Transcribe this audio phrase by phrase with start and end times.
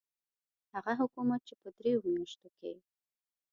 [0.73, 2.73] هغه حکومت چې په دریو میاشتو کې.